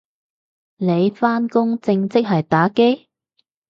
[0.77, 3.07] 你返工正職係打機？